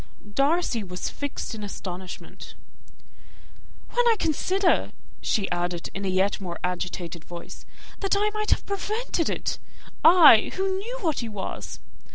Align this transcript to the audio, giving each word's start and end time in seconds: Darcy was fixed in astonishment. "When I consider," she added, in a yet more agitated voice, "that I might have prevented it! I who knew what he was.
Darcy 0.33 0.83
was 0.83 1.09
fixed 1.09 1.53
in 1.53 1.61
astonishment. 1.63 2.55
"When 3.91 4.03
I 4.07 4.15
consider," 4.17 4.93
she 5.21 5.47
added, 5.51 5.91
in 5.93 6.05
a 6.05 6.07
yet 6.07 6.41
more 6.41 6.57
agitated 6.63 7.23
voice, 7.23 7.67
"that 7.99 8.15
I 8.17 8.31
might 8.33 8.49
have 8.49 8.65
prevented 8.65 9.29
it! 9.29 9.59
I 10.03 10.53
who 10.55 10.79
knew 10.79 10.97
what 11.01 11.19
he 11.19 11.29
was. 11.29 11.79